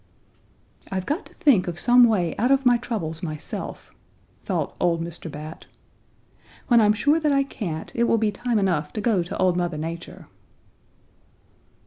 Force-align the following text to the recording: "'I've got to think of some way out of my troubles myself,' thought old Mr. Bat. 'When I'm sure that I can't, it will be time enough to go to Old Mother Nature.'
"'I've 0.91 1.05
got 1.05 1.27
to 1.27 1.35
think 1.35 1.67
of 1.67 1.77
some 1.77 2.05
way 2.05 2.35
out 2.37 2.49
of 2.49 2.65
my 2.65 2.75
troubles 2.79 3.21
myself,' 3.21 3.93
thought 4.43 4.75
old 4.79 4.99
Mr. 5.03 5.29
Bat. 5.31 5.67
'When 6.69 6.81
I'm 6.81 6.93
sure 6.93 7.19
that 7.19 7.31
I 7.31 7.43
can't, 7.43 7.91
it 7.93 8.05
will 8.05 8.17
be 8.17 8.31
time 8.31 8.57
enough 8.57 8.91
to 8.93 8.99
go 9.01 9.21
to 9.21 9.37
Old 9.37 9.55
Mother 9.57 9.77
Nature.' 9.77 10.25